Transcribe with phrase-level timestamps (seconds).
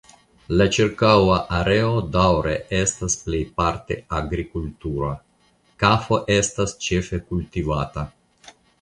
[0.59, 5.13] La ĉirkaŭa areo daŭre estas plejparte agrikultura;
[5.85, 8.13] kafo estas ĉefe kultivata.